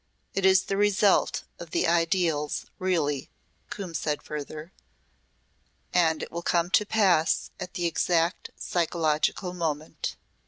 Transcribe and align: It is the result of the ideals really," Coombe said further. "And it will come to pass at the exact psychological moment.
It 0.33 0.47
is 0.47 0.63
the 0.63 0.77
result 0.77 1.43
of 1.59 1.69
the 1.69 1.85
ideals 1.85 2.65
really," 2.79 3.29
Coombe 3.69 3.93
said 3.93 4.23
further. 4.23 4.73
"And 5.93 6.23
it 6.23 6.31
will 6.31 6.41
come 6.41 6.71
to 6.71 6.87
pass 6.87 7.51
at 7.59 7.75
the 7.75 7.85
exact 7.85 8.49
psychological 8.57 9.53
moment. 9.53 10.15